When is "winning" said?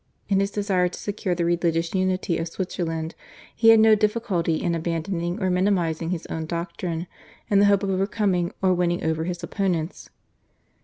8.73-9.03